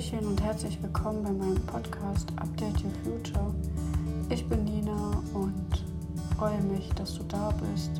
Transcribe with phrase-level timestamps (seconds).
[0.00, 3.54] Hallöchen und herzlich willkommen bei meinem Podcast Update Your Future.
[4.30, 5.84] Ich bin Nina und
[6.38, 7.90] freue mich, dass du da bist.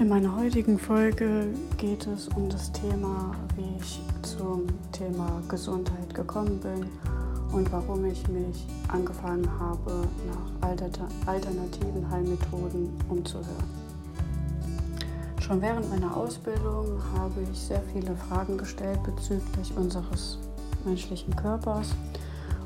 [0.00, 1.46] In meiner heutigen Folge
[1.76, 6.88] geht es um das Thema, wie ich zum Thema Gesundheit gekommen bin
[7.52, 10.70] und warum ich mich angefangen habe, nach
[11.26, 13.85] alternativen Heilmethoden umzuhören.
[15.46, 20.38] Schon während meiner Ausbildung habe ich sehr viele Fragen gestellt bezüglich unseres
[20.84, 21.94] menschlichen Körpers.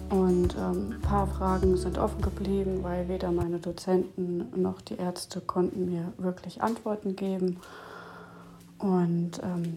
[0.09, 5.43] Und ähm, ein paar Fragen sind offen geblieben, weil weder meine Dozenten noch die Ärzte
[5.43, 7.59] konnten mir wirklich Antworten geben.
[8.79, 9.77] Und ähm,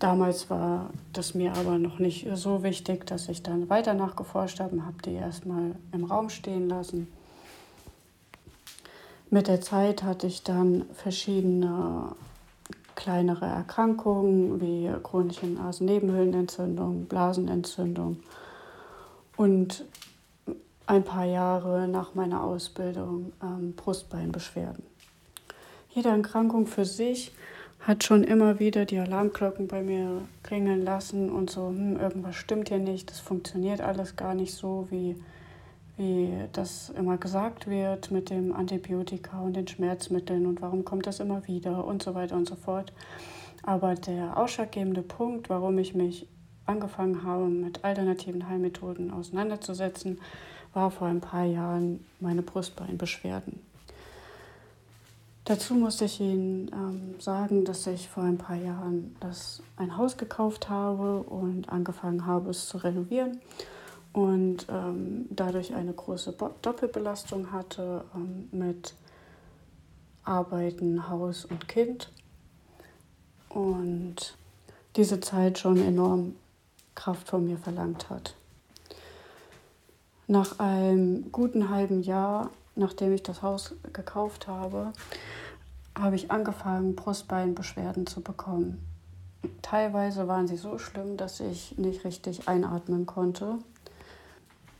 [0.00, 4.74] damals war das mir aber noch nicht so wichtig, dass ich dann weiter nachgeforscht habe
[4.74, 7.06] und habe die erstmal im Raum stehen lassen.
[9.34, 12.12] Mit der Zeit hatte ich dann verschiedene
[12.94, 18.20] kleinere Erkrankungen wie chronische Nasennebenhöhlenentzündung, Blasenentzündung
[19.36, 19.86] und
[20.86, 24.84] ein paar Jahre nach meiner Ausbildung ähm, Brustbeinbeschwerden.
[25.90, 27.32] Jede Erkrankung für sich
[27.80, 32.68] hat schon immer wieder die Alarmglocken bei mir klingeln lassen und so, hm, irgendwas stimmt
[32.68, 35.16] hier nicht, das funktioniert alles gar nicht so, wie
[35.96, 41.20] wie das immer gesagt wird mit dem Antibiotika und den Schmerzmitteln und warum kommt das
[41.20, 42.92] immer wieder und so weiter und so fort.
[43.62, 46.26] Aber der ausschlaggebende Punkt, warum ich mich
[46.66, 50.20] angefangen habe, mit alternativen Heilmethoden auseinanderzusetzen,
[50.72, 53.60] war vor ein paar Jahren meine Brustbeinbeschwerden.
[55.44, 60.16] Dazu musste ich Ihnen ähm, sagen, dass ich vor ein paar Jahren das ein Haus
[60.16, 63.40] gekauft habe und angefangen habe, es zu renovieren
[64.14, 68.94] und ähm, dadurch eine große Doppelbelastung hatte ähm, mit
[70.22, 72.12] Arbeiten, Haus und Kind.
[73.48, 74.36] Und
[74.94, 76.36] diese Zeit schon enorm
[76.94, 78.36] Kraft von mir verlangt hat.
[80.28, 84.92] Nach einem guten halben Jahr, nachdem ich das Haus gekauft habe,
[85.98, 88.78] habe ich angefangen, Brustbeinbeschwerden zu bekommen.
[89.60, 93.58] Teilweise waren sie so schlimm, dass ich nicht richtig einatmen konnte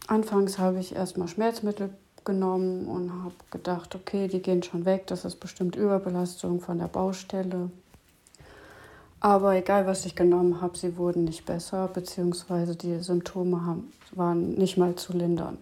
[0.07, 1.91] Anfangs habe ich erstmal Schmerzmittel
[2.25, 6.89] genommen und habe gedacht, okay, die gehen schon weg, das ist bestimmt Überbelastung von der
[6.89, 7.71] Baustelle.
[9.21, 14.53] Aber egal, was ich genommen habe, sie wurden nicht besser, beziehungsweise die Symptome haben, waren
[14.55, 15.57] nicht mal zu lindern.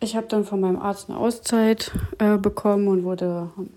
[0.00, 3.70] Ich habe dann von meinem Arzt eine Auszeit äh, bekommen und wurde ein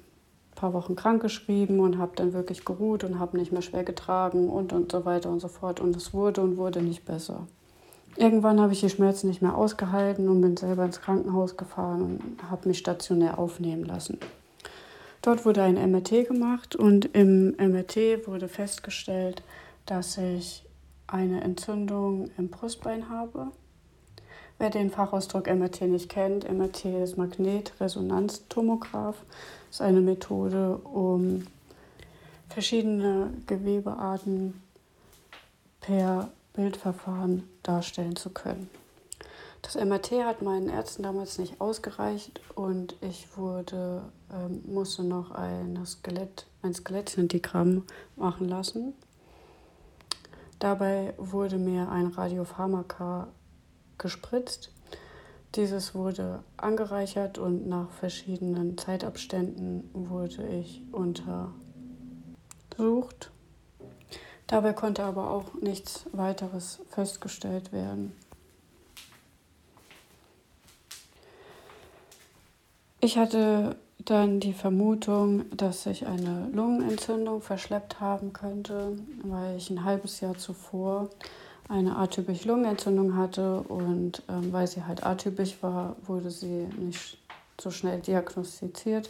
[0.55, 4.73] paar Wochen krankgeschrieben und habe dann wirklich geruht und habe nicht mehr schwer getragen und,
[4.73, 5.79] und so weiter und so fort.
[5.79, 7.47] Und es wurde und wurde nicht besser.
[8.15, 12.49] Irgendwann habe ich die Schmerzen nicht mehr ausgehalten und bin selber ins Krankenhaus gefahren und
[12.49, 14.19] habe mich stationär aufnehmen lassen.
[15.23, 19.41] Dort wurde ein MRT gemacht und im MRT wurde festgestellt,
[19.85, 20.63] dass ich
[21.07, 23.47] eine Entzündung im Brustbein habe.
[24.59, 29.15] Wer den Fachausdruck MRT nicht kennt, MRT ist Magnetresonanztomograph,
[29.71, 31.47] ist eine Methode, um
[32.49, 34.61] verschiedene Gewebearten
[35.81, 38.69] per Bildverfahren darstellen zu können.
[39.63, 45.85] Das MRT hat meinen Ärzten damals nicht ausgereicht und ich wurde, ähm, musste noch eine
[45.85, 47.83] Skelett, ein Skelettcentigramm
[48.15, 48.93] machen lassen.
[50.59, 53.27] Dabei wurde mir ein Radiopharmaka
[53.97, 54.71] gespritzt.
[55.55, 61.53] Dieses wurde angereichert und nach verschiedenen Zeitabständen wurde ich untersucht
[64.47, 68.13] Dabei konnte aber auch nichts weiteres festgestellt werden.
[72.99, 79.83] Ich hatte dann die Vermutung, dass ich eine Lungenentzündung verschleppt haben könnte, weil ich ein
[79.83, 81.09] halbes Jahr zuvor
[81.69, 87.17] eine atypische Lungenentzündung hatte und ähm, weil sie halt atypisch war, wurde sie nicht
[87.59, 89.09] so schnell diagnostiziert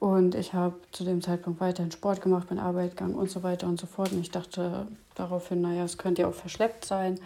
[0.00, 3.66] und ich habe zu dem Zeitpunkt weiterhin Sport gemacht, bin Arbeit gegangen und so weiter
[3.66, 4.12] und so fort.
[4.12, 7.20] Und ich dachte daraufhin, naja, es könnte ja auch verschleppt sein.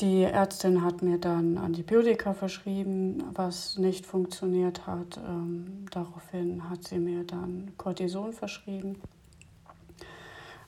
[0.00, 5.18] Die Ärztin hat mir dann Antibiotika verschrieben, was nicht funktioniert hat.
[5.26, 9.00] Ähm, daraufhin hat sie mir dann Cortison verschrieben.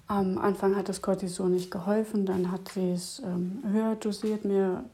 [0.06, 4.84] Am Anfang hat das Cortison nicht geholfen, dann hat sie es ähm, höher dosiert mir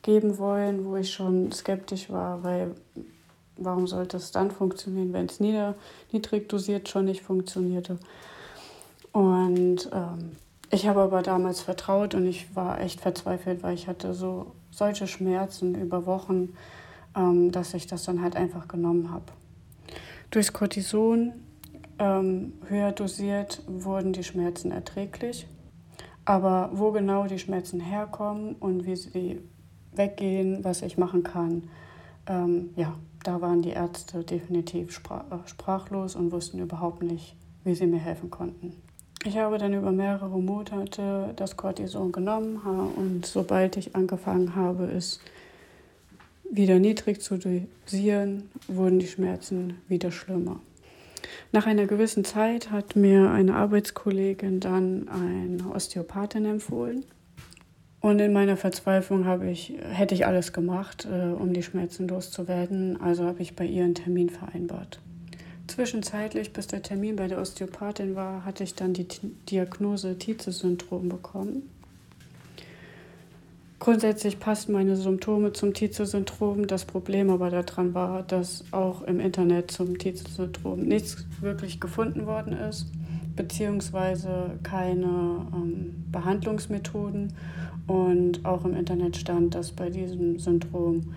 [0.00, 2.74] geben wollen, wo ich schon skeptisch war, weil
[3.60, 7.98] warum sollte es dann funktionieren, wenn es niedrig dosiert schon nicht funktionierte?
[9.12, 10.32] Und ähm,
[10.70, 15.06] ich habe aber damals vertraut und ich war echt verzweifelt, weil ich hatte so solche
[15.06, 16.54] Schmerzen über Wochen,
[17.16, 19.26] ähm, dass ich das dann halt einfach genommen habe.
[20.30, 21.32] Durchs Cortison
[21.98, 25.46] ähm, höher dosiert wurden die Schmerzen erträglich.
[26.24, 29.40] Aber wo genau die Schmerzen herkommen und wie sie
[29.92, 31.68] weggehen, was ich machen kann,
[32.30, 37.86] ähm, ja, da waren die Ärzte definitiv äh, sprachlos und wussten überhaupt nicht, wie sie
[37.86, 38.72] mir helfen konnten.
[39.24, 42.56] Ich habe dann über mehrere Monate das Cortison genommen
[42.96, 45.20] und sobald ich angefangen habe, es
[46.50, 50.60] wieder niedrig zu dosieren, wurden die Schmerzen wieder schlimmer.
[51.52, 57.04] Nach einer gewissen Zeit hat mir eine Arbeitskollegin dann eine Osteopathin empfohlen.
[58.00, 63.00] Und in meiner Verzweiflung habe ich, hätte ich alles gemacht, äh, um die Schmerzen loszuwerden.
[63.00, 65.00] Also habe ich bei ihr einen Termin vereinbart.
[65.66, 69.06] Zwischenzeitlich, bis der Termin bei der Osteopathin war, hatte ich dann die
[69.50, 71.70] Diagnose Tietze-Syndrom bekommen.
[73.78, 76.66] Grundsätzlich passten meine Symptome zum Tietze-Syndrom.
[76.66, 82.52] Das Problem aber daran war, dass auch im Internet zum Tietze-Syndrom nichts wirklich gefunden worden
[82.52, 82.88] ist,
[83.36, 87.32] beziehungsweise keine ähm, Behandlungsmethoden.
[87.86, 91.12] Und auch im Internet stand, dass bei diesem Syndrom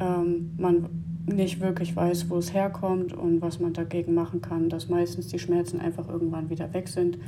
[0.00, 0.88] ähm, man
[1.26, 5.38] nicht wirklich weiß, wo es herkommt und was man dagegen machen kann, dass meistens die
[5.38, 7.18] Schmerzen einfach irgendwann wieder weg sind,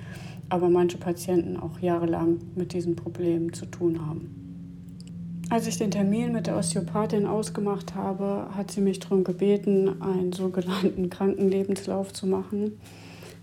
[0.49, 4.49] aber manche Patienten auch jahrelang mit diesen Problemen zu tun haben.
[5.51, 10.33] Als ich den Termin mit der Osteopathin ausgemacht habe, hat sie mich darum gebeten, einen
[10.33, 12.73] sogenannten Krankenlebenslauf zu machen.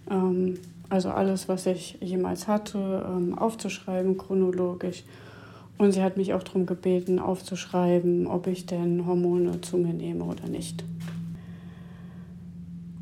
[0.09, 5.03] Ähm, also alles, was ich jemals hatte, ähm, aufzuschreiben, chronologisch
[5.77, 10.23] und sie hat mich auch darum gebeten, aufzuschreiben, ob ich denn Hormone zu mir nehme
[10.23, 10.83] oder nicht.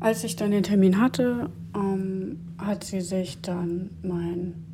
[0.00, 4.64] Als ich dann den Termin hatte, ähm, hat sie sich dann meinen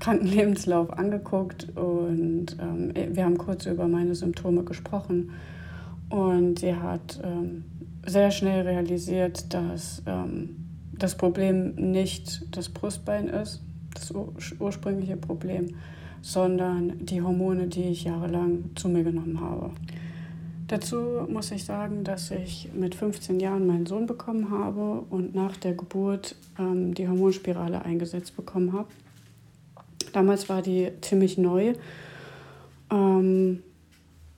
[0.00, 5.30] Krankenlebenslauf angeguckt und ähm, wir haben kurz über meine Symptome gesprochen.
[6.10, 7.64] Und sie hat ähm,
[8.06, 10.56] sehr schnell realisiert, dass ähm,
[10.92, 13.62] das Problem nicht das Brustbein ist,
[13.94, 15.74] das ur ursprüngliche Problem,
[16.24, 19.70] sondern die Hormone, die ich jahrelang zu mir genommen habe.
[20.68, 25.58] Dazu muss ich sagen, dass ich mit 15 Jahren meinen Sohn bekommen habe und nach
[25.58, 28.88] der Geburt ähm, die Hormonspirale eingesetzt bekommen habe.
[30.14, 31.74] Damals war die ziemlich neu.
[32.90, 33.62] Ähm,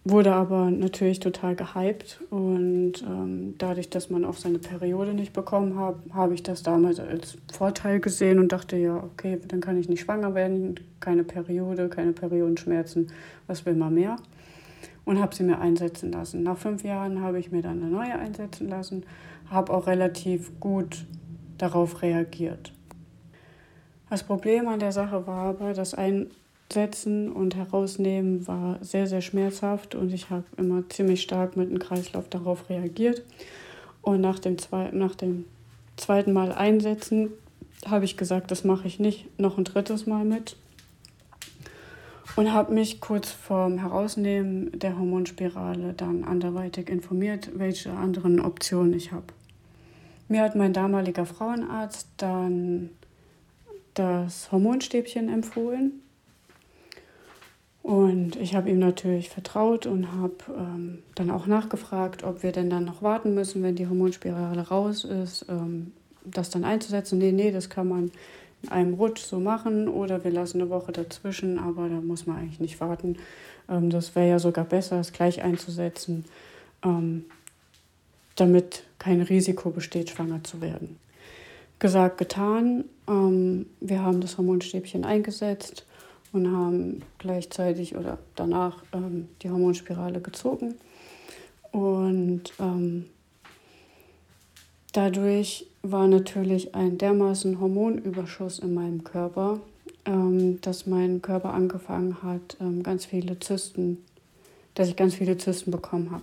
[0.09, 5.77] wurde aber natürlich total gehypt und ähm, dadurch, dass man auch seine Periode nicht bekommen
[5.77, 9.89] hat, habe ich das damals als Vorteil gesehen und dachte, ja, okay, dann kann ich
[9.89, 13.09] nicht schwanger werden, keine Periode, keine Periodenschmerzen,
[13.49, 14.17] was will man mehr?
[15.05, 16.45] Und habe sie mir einsetzen lassen.
[16.45, 19.05] Nach fünf Jahren habe ich mir dann eine neue einsetzen lassen,
[19.51, 21.05] habe auch relativ gut
[21.59, 22.73] darauf reagiert.
[24.09, 26.29] Das Problem an der Sache war aber, dass ein
[26.73, 31.79] setzen und herausnehmen war sehr, sehr schmerzhaft und ich habe immer ziemlich stark mit dem
[31.79, 33.23] Kreislauf darauf reagiert.
[34.03, 35.45] Und nach dem, zwei, nach dem
[35.97, 37.31] zweiten Mal einsetzen
[37.87, 40.57] habe ich gesagt, das mache ich nicht noch ein drittes Mal mit.
[42.35, 49.13] Und habe mich kurz vorm Herausnehmen der Hormonspirale dann anderweitig informiert, welche anderen Optionen ich
[49.13, 49.27] habe.
[50.29, 52.91] Mir hat mein damaliger Frauenarzt dann
[53.95, 56.03] das Hormonstäbchen empfohlen
[57.87, 62.69] und ich habe ihm natürlich vertraut und habe ähm, dann auch nachgefragt, ob wir denn
[62.69, 65.93] dann noch warten müssen, wenn die Hormonspirale raus ist, ähm,
[66.25, 67.19] das dann einzusetzen.
[67.19, 68.11] Nee, nee, das kann man
[68.65, 72.39] in einem Rutsch so machen oder wir lassen eine Woche dazwischen, aber da muss man
[72.39, 73.19] eigentlich nicht warten.
[73.69, 76.25] Ähm, das wäre ja sogar besser, es gleich einzusetzen,
[76.85, 77.27] ähm,
[78.35, 80.97] damit kein Risiko besteht, schwanger zu werden.
[81.79, 82.87] Gesagt, getan.
[83.07, 85.86] Ähm, wir haben das Hormonstäbchen eingesetzt
[86.37, 90.75] und haben gleichzeitig oder danach ähm, die Hormonspirale gezogen.
[91.73, 93.07] Und ähm,
[94.93, 99.61] dadurch war natürlich ein dermaßen Hormonüberschuss in meinem Körper,
[100.05, 104.05] ähm, dass mein Körper angefangen hat, ähm, ganz viele Zysten,
[104.75, 106.23] dass ich ganz viele Zysten bekommen habe.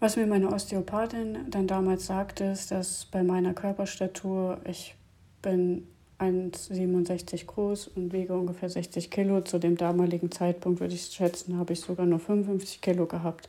[0.00, 4.94] Was mir meine Osteopathin dann damals sagte, ist, dass bei meiner Körperstatur, ich
[5.40, 5.86] bin
[6.18, 9.40] 1,67 groß und wiege ungefähr 60 Kilo.
[9.40, 13.48] Zu dem damaligen Zeitpunkt würde ich schätzen, habe ich sogar nur 55 Kilo gehabt.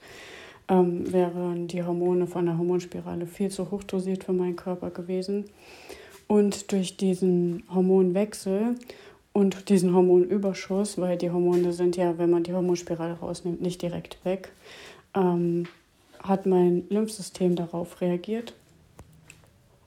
[0.68, 5.46] Ähm, wären die Hormone von der Hormonspirale viel zu hoch dosiert für meinen Körper gewesen.
[6.28, 8.76] Und durch diesen Hormonwechsel
[9.32, 14.24] und diesen Hormonüberschuss, weil die Hormone sind ja, wenn man die Hormonspirale rausnimmt, nicht direkt
[14.26, 14.52] weg,
[15.16, 15.68] ähm,
[16.20, 18.56] hat mein Lymphsystem darauf reagiert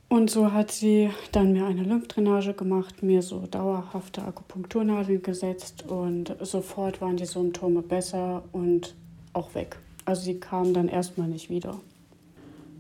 [0.08, 6.34] und so hat sie dann mir eine Lymphdrainage gemacht, mir so dauerhafte Akupunkturnadeln gesetzt und
[6.40, 8.94] sofort waren die Symptome besser und
[9.34, 9.78] auch weg.
[10.06, 11.78] Also sie kamen dann erstmal nicht wieder.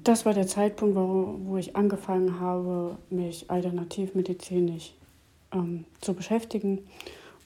[0.04, 4.94] Das war der Zeitpunkt, wo, wo ich angefangen habe, mich alternativmedizinisch
[5.52, 6.78] ähm, zu beschäftigen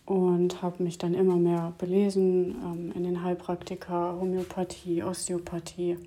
[0.07, 5.99] und habe mich dann immer mehr belesen ähm, in den Heilpraktika, Homöopathie, Osteopathie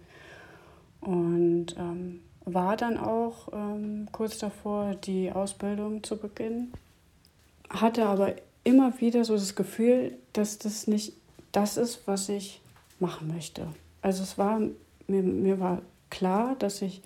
[1.01, 6.73] und ähm, war dann auch ähm, kurz davor, die Ausbildung zu beginnen,
[7.69, 11.13] hatte aber immer wieder so das Gefühl, dass das nicht
[11.51, 12.61] das ist, was ich
[12.99, 13.67] machen möchte.
[14.01, 14.59] Also es war,
[15.07, 17.01] mir, mir war klar, dass ich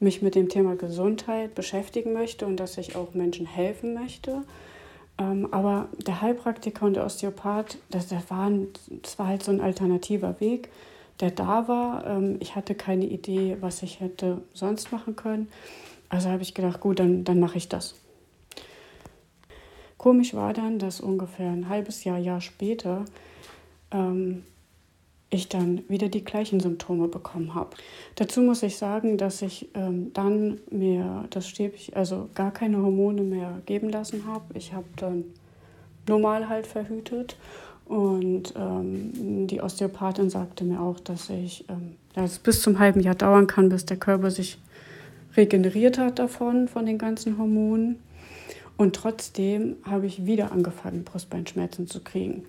[0.00, 4.42] mich mit dem Thema Gesundheit beschäftigen möchte und dass ich auch Menschen helfen möchte.
[5.18, 8.50] Ähm, aber der Heilpraktiker und der Osteopath, das, das, war,
[9.02, 10.68] das war halt so ein alternativer Weg,
[11.20, 12.06] der da war.
[12.06, 15.48] Ähm, ich hatte keine Idee, was ich hätte sonst machen können.
[16.08, 17.94] Also habe ich gedacht, gut, dann, dann mache ich das.
[19.96, 23.04] Komisch war dann, dass ungefähr ein halbes Jahr, Jahr später
[23.90, 24.44] ähm,
[25.30, 27.70] ich dann wieder die gleichen Symptome bekommen habe.
[28.14, 33.22] Dazu muss ich sagen, dass ich ähm, dann mir das Stäbchen, also gar keine Hormone
[33.22, 34.44] mehr geben lassen habe.
[34.54, 35.24] Ich habe dann
[36.06, 37.36] normal halt verhütet
[37.86, 43.00] und ähm, die Osteopathin sagte mir auch, dass ich ähm, dass es bis zum halben
[43.00, 44.58] Jahr dauern kann, bis der Körper sich
[45.36, 47.96] regeneriert hat davon, von den ganzen Hormonen.
[48.76, 52.44] Und trotzdem habe ich wieder angefangen, Brustbeinschmerzen zu kriegen.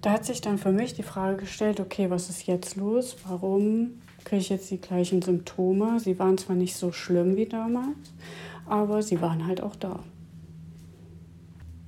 [0.00, 3.16] Da hat sich dann für mich die Frage gestellt, okay, was ist jetzt los?
[3.26, 5.98] Warum kriege ich jetzt die gleichen Symptome?
[5.98, 8.12] Sie waren zwar nicht so schlimm wie damals,
[8.66, 10.00] aber sie waren halt auch da.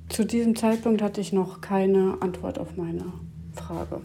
[0.08, 3.12] Zu diesem Zeitpunkt hatte ich noch keine Antwort auf meine
[3.54, 4.00] Frage.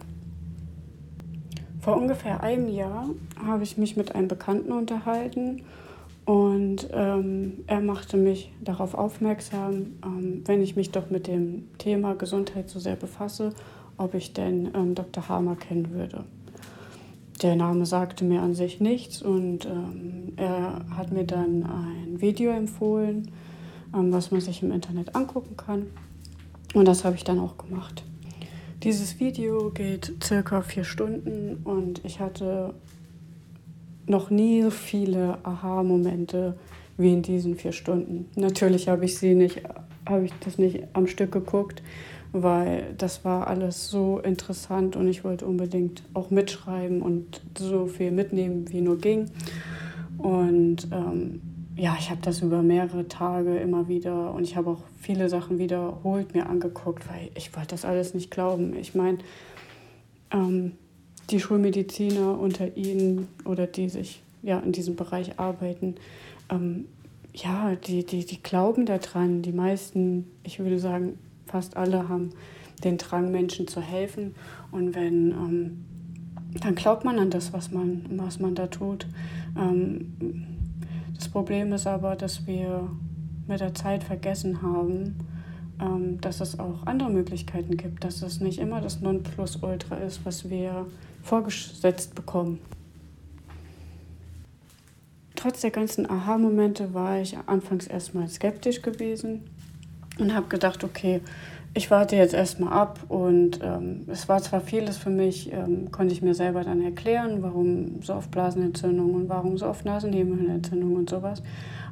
[1.80, 3.08] Vor ungefähr einem Jahr
[3.44, 5.62] habe ich mich mit einem Bekannten unterhalten
[6.24, 12.14] und ähm, er machte mich darauf aufmerksam, ähm, wenn ich mich doch mit dem Thema
[12.14, 13.52] Gesundheit so sehr befasse,
[13.96, 15.28] ob ich denn ähm, Dr.
[15.28, 16.24] Hamer kennen würde.
[17.42, 22.52] Der Name sagte mir an sich nichts und ähm, er hat mir dann ein Video
[22.52, 23.32] empfohlen,
[23.92, 25.86] was man sich im Internet angucken kann.
[26.74, 28.04] Und das habe ich dann auch gemacht.
[28.82, 32.74] Dieses Video geht circa vier Stunden und ich hatte
[34.06, 36.56] noch nie so viele Aha-Momente
[36.96, 38.28] wie in diesen vier Stunden.
[38.34, 39.62] Natürlich habe ich sie nicht,
[40.08, 41.82] habe ich das nicht am Stück geguckt,
[42.32, 48.10] weil das war alles so interessant und ich wollte unbedingt auch mitschreiben und so viel
[48.10, 49.30] mitnehmen, wie nur ging.
[50.18, 51.40] Und ähm,
[51.76, 55.58] ja, ich habe das über mehrere Tage immer wieder und ich habe auch viele Sachen
[55.58, 58.76] wiederholt mir angeguckt, weil ich wollte das alles nicht glauben.
[58.76, 59.18] Ich meine,
[60.30, 60.72] ähm,
[61.30, 65.94] die Schulmediziner unter Ihnen oder die sich ja in diesem Bereich arbeiten,
[66.50, 66.86] ähm,
[67.34, 69.42] ja, die, die, die glauben daran.
[69.42, 72.30] Die meisten, ich würde sagen, fast alle haben
[72.84, 74.34] den Drang, Menschen zu helfen.
[74.70, 75.84] Und wenn, ähm,
[76.60, 79.06] dann glaubt man an das, was man, was man da tut.
[79.56, 80.51] Ähm,
[81.22, 82.90] das Problem ist aber, dass wir
[83.46, 85.18] mit der Zeit vergessen haben,
[85.80, 90.50] ähm, dass es auch andere Möglichkeiten gibt, dass es nicht immer das Nonplusultra ist, was
[90.50, 90.86] wir
[91.22, 92.58] vorgesetzt bekommen.
[95.36, 99.42] Trotz der ganzen Aha-Momente war ich anfangs erstmal skeptisch gewesen
[100.18, 101.20] und habe gedacht, okay,
[101.74, 106.12] ich warte jetzt erstmal ab und ähm, es war zwar vieles für mich, ähm, konnte
[106.12, 111.08] ich mir selber dann erklären, warum so oft Blasenentzündung und warum so oft Nasennebenhöhlenentzündung und
[111.08, 111.42] sowas.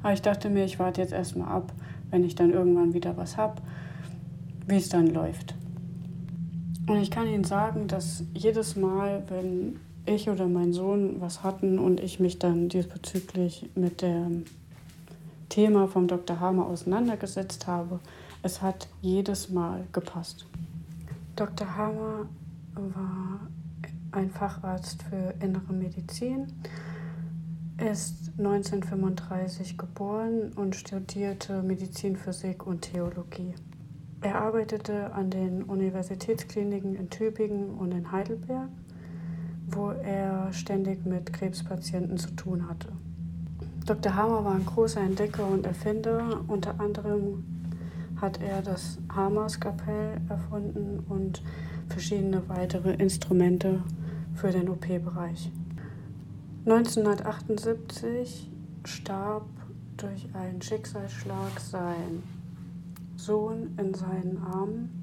[0.02, 1.72] Aber ich dachte mir, ich warte jetzt erstmal ab,
[2.10, 3.62] wenn ich dann irgendwann wieder was habe,
[4.66, 5.54] wie es dann läuft.
[6.86, 11.78] Und ich kann Ihnen sagen, dass jedes Mal, wenn ich oder mein Sohn was hatten
[11.78, 14.44] und ich mich dann diesbezüglich mit dem
[15.48, 16.40] Thema vom Dr.
[16.40, 18.00] Hamer auseinandergesetzt habe,
[18.42, 20.46] es hat jedes Mal gepasst.
[21.36, 21.76] Dr.
[21.76, 22.28] Hamer
[22.74, 23.40] war
[24.12, 26.46] ein Facharzt für innere Medizin,
[27.78, 33.54] ist 1935 geboren und studierte Medizinphysik und Theologie.
[34.22, 38.68] Er arbeitete an den Universitätskliniken in Tübingen und in Heidelberg,
[39.68, 42.88] wo er ständig mit Krebspatienten zu tun hatte.
[43.86, 44.14] Dr.
[44.14, 46.40] Hamer war ein großer Entdecker und Erfinder.
[46.48, 47.44] Unter anderem
[48.20, 51.42] hat er das Hamer-Skapell erfunden und
[51.88, 53.82] verschiedene weitere Instrumente
[54.34, 55.50] für den OP-Bereich.
[56.66, 58.50] 1978
[58.84, 59.46] starb
[59.96, 62.22] durch einen Schicksalsschlag sein
[63.16, 65.00] Sohn in seinen Armen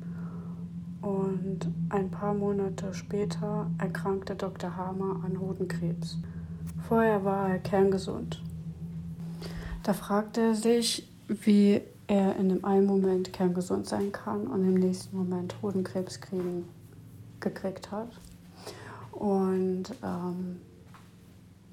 [1.02, 4.76] und ein paar Monate später erkrankte Dr.
[4.76, 6.18] Hamer an Hodenkrebs.
[6.88, 8.42] Vorher war er kerngesund.
[9.84, 14.76] Da fragte er sich, wie er in dem einen Moment kerngesund sein kann und im
[14.76, 16.68] nächsten Moment Hodenkrebs kriegen,
[17.40, 18.10] gekriegt hat.
[19.12, 20.62] Und ähm,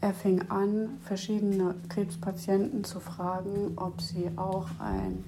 [0.01, 5.25] er fing an, verschiedene Krebspatienten zu fragen, ob sie auch ein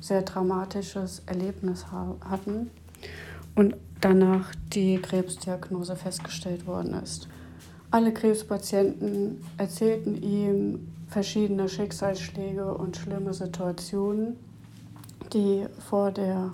[0.00, 2.70] sehr dramatisches Erlebnis hatten
[3.54, 7.28] und danach die Krebsdiagnose festgestellt worden ist.
[7.90, 14.36] Alle Krebspatienten erzählten ihm verschiedene Schicksalsschläge und schlimme Situationen,
[15.32, 16.52] die vor, der,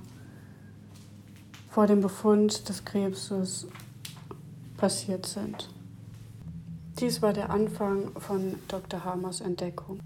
[1.71, 3.67] vor dem Befund des Krebses
[4.77, 5.71] passiert sind.
[6.99, 9.05] Dies war der Anfang von Dr.
[9.05, 10.01] Hamers Entdeckung.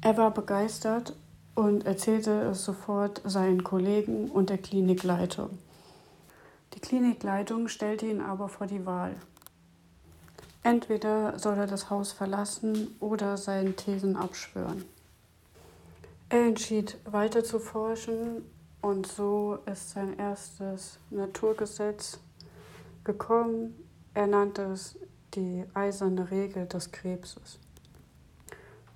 [0.00, 1.14] Er war begeistert
[1.54, 5.50] und erzählte es sofort seinen Kollegen und der Klinikleitung.
[6.74, 9.16] Die Klinikleitung stellte ihn aber vor die Wahl.
[10.62, 14.84] Entweder soll er das Haus verlassen oder seinen Thesen abschwören.
[16.28, 18.44] Er entschied weiter zu forschen
[18.82, 22.20] und so ist sein erstes Naturgesetz
[23.04, 23.74] gekommen.
[24.14, 24.98] Er nannte es
[25.34, 27.58] die eiserne Regel des Krebses.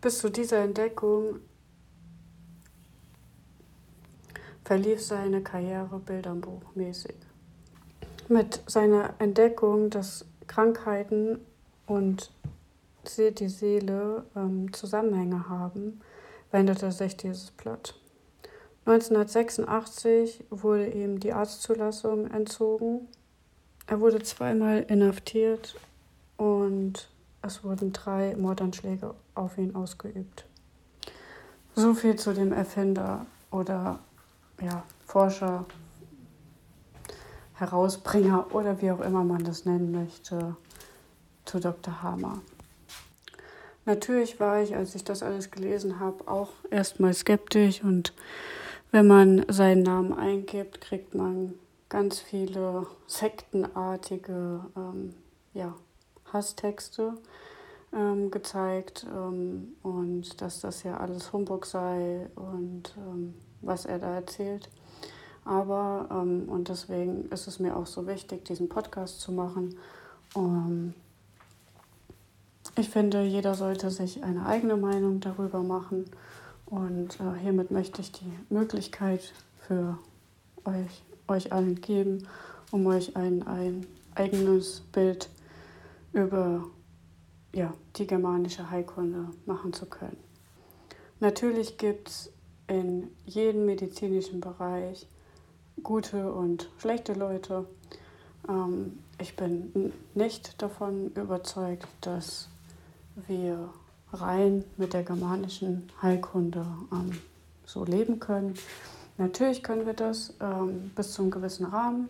[0.00, 1.40] Bis zu dieser Entdeckung
[4.64, 7.16] verlief seine Karriere bilderbuchmäßig.
[8.28, 11.40] Mit seiner Entdeckung, dass Krankheiten
[11.86, 12.30] und
[13.18, 16.00] die Seele ähm, Zusammenhänge haben,
[16.50, 17.94] wendete sich dieses Blatt.
[18.86, 23.08] 1986 wurde ihm die Arztzulassung entzogen.
[23.86, 25.76] Er wurde zweimal inhaftiert
[26.36, 27.08] und
[27.42, 30.46] es wurden drei Mordanschläge auf ihn ausgeübt.
[31.74, 33.98] So viel zu dem Erfinder oder
[34.62, 35.64] ja, Forscher,
[37.54, 40.56] Herausbringer oder wie auch immer man das nennen möchte,
[41.44, 42.02] zu Dr.
[42.02, 42.40] Hamer.
[43.86, 48.14] Natürlich war ich, als ich das alles gelesen habe, auch erstmal skeptisch und
[48.92, 51.54] wenn man seinen Namen eingibt, kriegt man
[51.88, 55.14] ganz viele sektenartige ähm,
[55.52, 55.74] ja,
[56.32, 57.14] Hasstexte
[57.92, 64.14] ähm, gezeigt ähm, und dass das ja alles Humbug sei und ähm, was er da
[64.14, 64.70] erzählt.
[65.44, 69.76] Aber, ähm, und deswegen ist es mir auch so wichtig, diesen Podcast zu machen.
[70.34, 70.94] Um,
[72.76, 76.06] ich finde, jeder sollte sich eine eigene Meinung darüber machen.
[76.66, 79.32] Und äh, hiermit möchte ich die Möglichkeit
[79.66, 79.98] für
[80.64, 82.26] euch, euch allen geben,
[82.72, 85.28] um euch ein, ein eigenes Bild
[86.12, 86.64] über
[87.52, 90.16] ja, die germanische Heilkunde machen zu können.
[91.20, 92.32] Natürlich gibt es
[92.66, 95.06] in jedem medizinischen Bereich
[95.82, 97.66] gute und schlechte Leute.
[98.48, 102.48] Ähm, ich bin nicht davon überzeugt, dass
[103.26, 103.70] wir
[104.12, 107.18] rein mit der germanischen Heilkunde ähm,
[107.64, 108.54] so leben können.
[109.16, 112.08] Natürlich können wir das ähm, bis zu einem gewissen Rahmen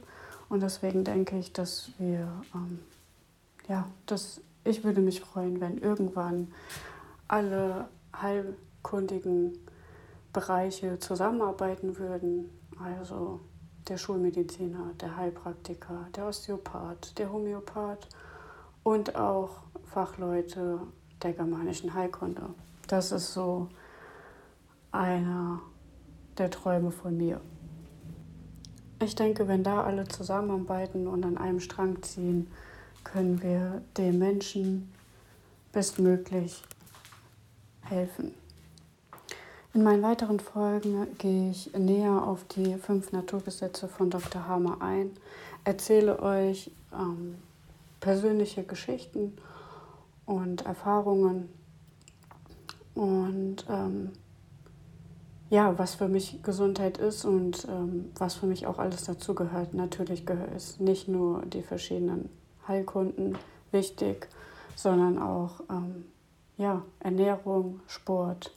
[0.49, 2.79] und deswegen denke ich, dass wir, ähm,
[3.69, 6.53] ja, dass ich würde mich freuen, wenn irgendwann
[7.29, 7.88] alle
[8.21, 9.59] heilkundigen
[10.33, 12.51] Bereiche zusammenarbeiten würden.
[12.83, 13.40] Also
[13.88, 18.09] der Schulmediziner, der Heilpraktiker, der Osteopath, der Homöopath
[18.83, 19.63] und auch
[19.94, 20.80] Fachleute
[21.22, 22.42] der germanischen Heilkunde.
[22.88, 23.68] Das ist so
[24.90, 25.61] einer
[26.37, 27.40] der Träume von mir.
[29.00, 32.50] Ich denke, wenn da alle zusammenarbeiten und an einem Strang ziehen,
[33.04, 34.92] können wir den Menschen
[35.70, 36.64] bestmöglich
[37.83, 38.35] helfen.
[39.74, 44.48] In meinen weiteren Folgen gehe ich näher auf die fünf Naturgesetze von Dr.
[44.48, 45.11] Hamer ein,
[45.62, 47.37] erzähle euch ähm,
[48.00, 49.37] persönliche Geschichten
[50.27, 51.49] und Erfahrungen
[52.95, 54.13] und ähm,
[55.51, 59.75] ja, was für mich Gesundheit ist und ähm, was für mich auch alles dazugehört.
[59.75, 62.29] Natürlich gehört es nicht nur die verschiedenen
[62.67, 63.37] Heilkunden
[63.71, 64.29] wichtig,
[64.75, 66.07] sondern auch ähm,
[66.57, 68.57] ja, Ernährung, Sport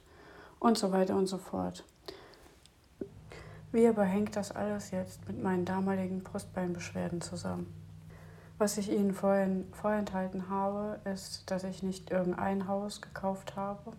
[0.60, 1.84] und so weiter und so fort.
[3.72, 7.68] Wie aber hängt das alles jetzt mit meinen damaligen Brustbeinbeschwerden zusammen?
[8.60, 13.93] Was ich Ihnen vorhin vorenthalten habe, ist, dass ich nicht irgendein Haus gekauft habe,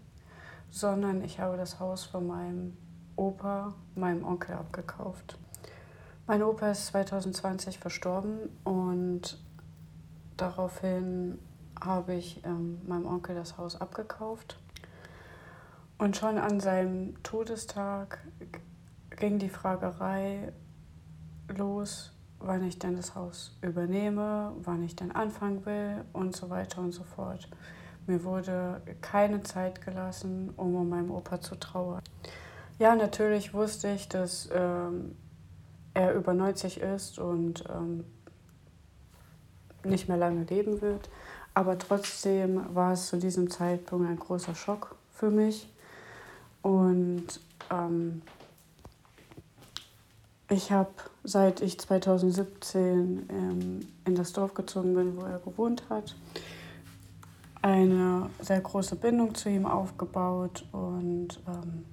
[0.69, 2.77] sondern ich habe das Haus von meinem
[3.15, 5.39] Opa, meinem Onkel abgekauft.
[6.27, 9.39] Mein Opa ist 2020 verstorben und
[10.37, 11.39] daraufhin
[11.81, 14.59] habe ich ähm, meinem Onkel das Haus abgekauft.
[15.99, 18.19] Und schon an seinem Todestag
[19.11, 20.53] ging die Fragerei
[21.49, 26.81] los, wann ich denn das Haus übernehme, wann ich denn anfangen will und so weiter
[26.81, 27.49] und so fort.
[28.07, 32.03] Mir wurde keine Zeit gelassen, um um meinen Opa zu trauern.
[32.79, 35.17] Ja, natürlich wusste ich, dass ähm,
[35.95, 38.05] er über 90 ist und ähm,
[39.85, 41.11] nicht mehr lange leben wird.
[41.55, 45.73] Aber trotzdem war es zu diesem Zeitpunkt ein großer Schock für mich.
[46.63, 47.27] Und
[47.71, 48.23] ähm,
[50.51, 50.91] ich habe,
[51.25, 56.17] seit ich 2017 ähm, in das Dorf gezogen bin, wo er gewohnt hat,
[57.61, 61.85] eine sehr große Bindung zu ihm aufgebaut und ähm,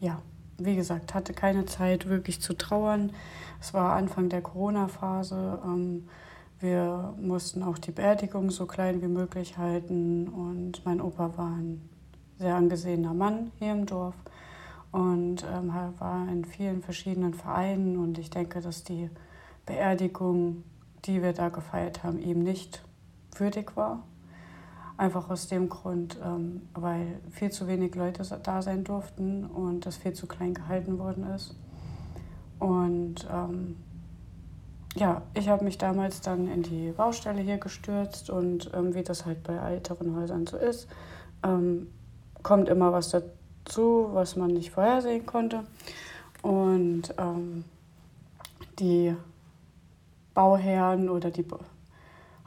[0.00, 0.20] ja,
[0.58, 3.12] wie gesagt, hatte keine Zeit wirklich zu trauern.
[3.60, 5.60] Es war Anfang der Corona-Phase.
[5.64, 6.08] Ähm,
[6.58, 11.88] wir mussten auch die Beerdigung so klein wie möglich halten und mein Opa war ein
[12.38, 14.14] sehr angesehener Mann hier im Dorf
[14.92, 19.10] und ähm, war in vielen verschiedenen Vereinen und ich denke, dass die
[19.64, 20.64] Beerdigung,
[21.06, 22.84] die wir da gefeiert haben, ihm nicht
[23.34, 24.04] würdig war.
[24.98, 29.96] Einfach aus dem Grund, ähm, weil viel zu wenig Leute da sein durften und das
[29.96, 31.56] viel zu klein gehalten worden ist.
[32.58, 33.76] Und ähm,
[34.94, 39.24] ja, ich habe mich damals dann in die Baustelle hier gestürzt und ähm, wie das
[39.24, 40.86] halt bei älteren Häusern so ist,
[41.42, 41.88] ähm,
[42.42, 43.30] kommt immer was dazu,
[43.78, 45.64] was man nicht vorhersehen konnte.
[46.42, 47.64] Und ähm,
[48.78, 49.14] die
[50.34, 51.44] Bauherren oder die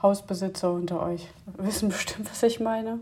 [0.02, 3.00] Hausbesitzer unter euch wissen bestimmt, was ich meine.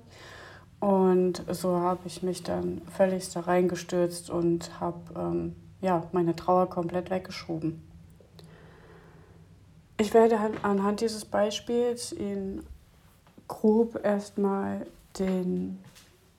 [0.80, 6.70] Und so habe ich mich dann völlig da reingestürzt und habe ähm, ja, meine Trauer
[6.70, 7.82] komplett weggeschoben.
[9.98, 12.66] Ich werde anhand dieses Beispiels Ihnen
[13.48, 14.86] grob erstmal
[15.20, 15.80] den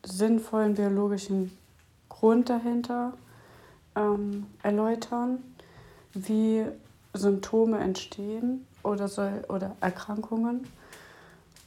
[0.05, 1.57] sinnvollen biologischen
[2.15, 3.15] Grund dahinter
[3.97, 5.43] ähm, erläutern,
[6.13, 6.65] wie
[7.13, 10.65] Symptome entstehen oder, soll, oder Erkrankungen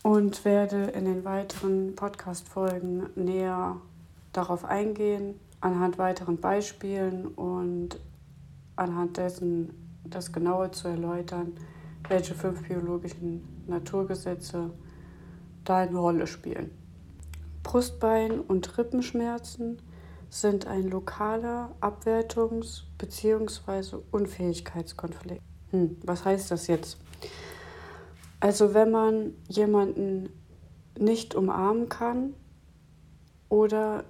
[0.03, 3.75] und werde in den weiteren Podcast-Folgen näher
[4.31, 7.99] darauf eingehen, anhand weiteren Beispielen und
[8.77, 11.57] anhand dessen das Genaue zu erläutern,
[12.07, 14.71] welche fünf biologischen Naturgesetze
[15.65, 16.71] da eine Rolle spielen.
[17.63, 19.79] Brustbein- und Rippenschmerzen
[20.29, 23.97] sind ein lokaler Abwertungs- bzw.
[24.11, 25.41] Unfähigkeitskonflikt.
[25.71, 26.97] Hm, was heißt das jetzt?
[28.39, 30.29] Also wenn man jemanden
[30.97, 32.33] nicht umarmen kann
[33.49, 34.03] oder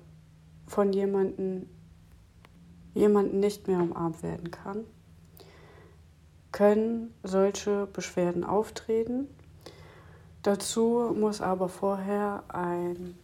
[0.67, 1.67] von jemandem
[2.93, 4.83] jemanden nicht mehr umarmt werden kann,
[6.51, 9.27] können solche Beschwerden auftreten.
[10.41, 13.15] Dazu muss aber vorher ein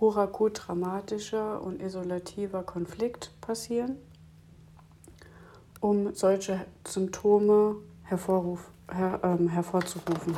[0.00, 3.96] hochakut dramatischer und isolativer Konflikt passieren,
[5.80, 10.36] um solche Symptome hervorruf, her, ähm, hervorzurufen.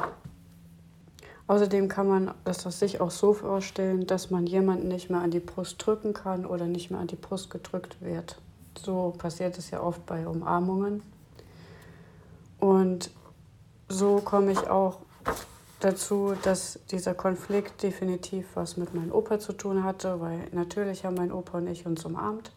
[1.47, 5.41] Außerdem kann man das sich auch so vorstellen, dass man jemanden nicht mehr an die
[5.41, 8.39] Brust drücken kann oder nicht mehr an die Brust gedrückt wird.
[8.79, 11.03] So passiert es ja oft bei Umarmungen.
[12.61, 13.11] Und
[13.89, 14.99] so komme ich auch
[15.81, 21.15] dazu, dass dieser Konflikt definitiv was mit meinem Opa zu tun hatte, weil natürlich haben
[21.15, 22.53] mein Opa und ich uns umarmt.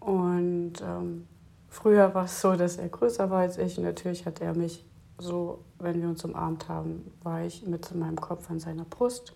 [0.00, 1.26] Und ähm,
[1.68, 4.84] früher war es so, dass er größer war als ich natürlich hat er mich
[5.18, 9.34] so, wenn wir uns umarmt haben, war ich mit meinem Kopf an seiner Brust.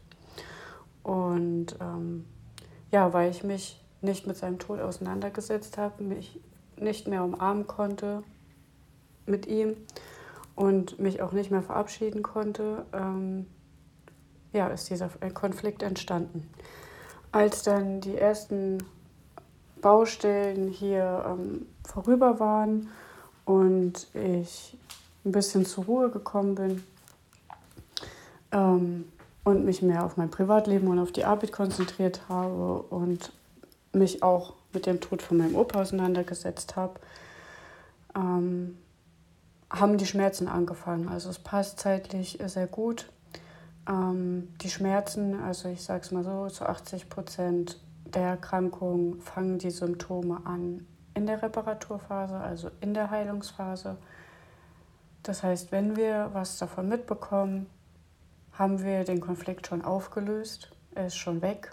[1.03, 2.27] Und ähm,
[2.91, 6.41] ja, weil ich mich nicht mit seinem Tod auseinandergesetzt habe, mich
[6.77, 8.23] nicht mehr umarmen konnte
[9.27, 9.77] mit ihm
[10.61, 13.47] und mich auch nicht mehr verabschieden konnte, ähm,
[14.53, 16.51] ja, ist dieser Konflikt entstanden.
[17.33, 18.85] Als dann die ersten
[19.81, 22.89] Baustellen hier ähm, vorüber waren
[23.47, 24.77] und ich
[25.25, 26.85] ein bisschen zur Ruhe gekommen bin
[28.53, 29.07] ähm,
[29.45, 33.33] und mich mehr auf mein Privatleben und auf die Arbeit konzentriert habe und
[33.95, 37.01] mich auch mit dem Tod von meinem Opa auseinandergesetzt habe,
[38.15, 38.77] ähm,
[39.71, 41.09] haben die Schmerzen angefangen.
[41.09, 43.11] Also es passt zeitlich sehr gut.
[43.89, 49.59] Ähm, die Schmerzen, also ich sage es mal so, zu 80 Prozent der Erkrankung fangen
[49.59, 53.97] die Symptome an in der Reparaturphase, also in der Heilungsphase.
[55.23, 57.67] Das heißt, wenn wir was davon mitbekommen,
[58.53, 61.71] haben wir den Konflikt schon aufgelöst, er ist schon weg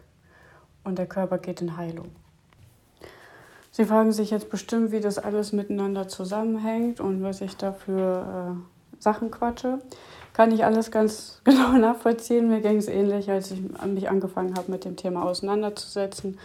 [0.84, 2.12] und der Körper geht in Heilung.
[3.78, 8.58] Sie fragen sich jetzt bestimmt, wie das alles miteinander zusammenhängt und was ich da für
[8.58, 9.78] äh, Sachen quatsche.
[10.34, 12.50] Kann ich alles ganz genau nachvollziehen.
[12.50, 16.40] Mir ging es ähnlich, als ich mich angefangen habe, mit dem Thema auseinanderzusetzen.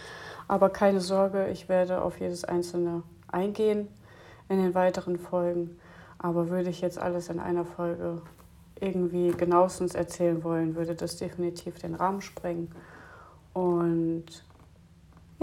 [0.47, 3.87] Aber keine Sorge, ich werde auf jedes einzelne eingehen
[4.47, 5.79] in den weiteren Folgen.
[6.19, 8.21] Aber würde ich jetzt alles in einer Folge
[8.79, 12.69] irgendwie genauestens erzählen wollen, würde das definitiv den Rahmen sprengen.
[13.53, 14.43] Und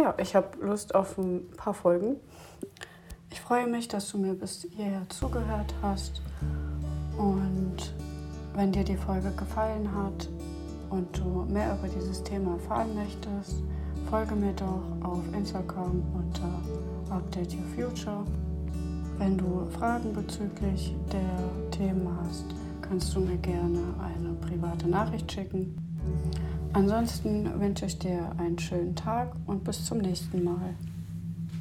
[0.01, 2.17] ja, ich habe Lust auf ein paar Folgen.
[3.31, 6.23] Ich freue mich, dass du mir bis hierher zugehört hast.
[7.17, 7.95] Und
[8.55, 10.29] wenn dir die Folge gefallen hat
[10.91, 13.63] und du mehr über dieses Thema erfahren möchtest,
[14.09, 18.25] folge mir doch auf Instagram unter Update Your Future
[19.19, 22.47] Wenn du Fragen bezüglich der Themen hast,
[22.81, 25.77] kannst du mir gerne eine private Nachricht schicken.
[26.73, 30.75] Ansonsten wünsche ich dir einen schönen Tag und bis zum nächsten Mal.